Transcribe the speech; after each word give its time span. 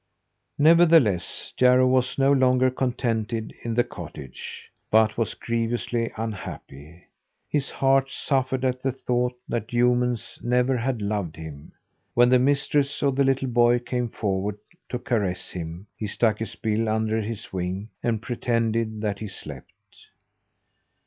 Nevertheless 0.57 1.53
Jarro 1.55 1.85
was 1.85 2.17
no 2.17 2.33
longer 2.33 2.71
contented 2.71 3.53
in 3.61 3.75
the 3.75 3.83
cottage, 3.83 4.71
but 4.89 5.15
was 5.15 5.35
grievously 5.35 6.11
unhappy. 6.17 7.03
His 7.47 7.69
heart 7.69 8.09
suffered 8.09 8.65
at 8.65 8.81
the 8.81 8.91
thought 8.91 9.37
that 9.47 9.71
humans 9.71 10.39
never 10.41 10.75
had 10.75 11.03
loved 11.03 11.35
him. 11.35 11.73
When 12.15 12.29
the 12.29 12.39
mistress, 12.39 13.03
or 13.03 13.11
the 13.11 13.23
little 13.23 13.47
boy, 13.49 13.77
came 13.77 14.09
forward 14.09 14.57
to 14.89 14.97
caress 14.97 15.51
him, 15.51 15.85
he 15.95 16.07
stuck 16.07 16.39
his 16.39 16.55
bill 16.55 16.89
under 16.89 17.21
his 17.21 17.53
wing 17.53 17.89
and 18.01 18.23
pretended 18.23 19.01
that 19.01 19.19
he 19.19 19.27
slept. 19.27 20.07